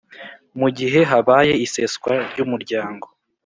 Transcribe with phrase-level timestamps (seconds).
[0.59, 3.05] Mu gihe habaye iseswa ry umuryango